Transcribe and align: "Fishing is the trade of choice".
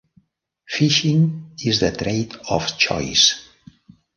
"Fishing 0.67 1.51
is 1.63 1.79
the 1.81 1.91
trade 1.91 2.33
of 2.49 2.75
choice". 2.75 3.47